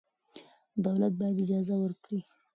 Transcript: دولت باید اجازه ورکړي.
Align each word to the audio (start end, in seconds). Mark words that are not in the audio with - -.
دولت 0.85 1.13
باید 1.19 1.41
اجازه 1.45 1.75
ورکړي. 1.77 2.19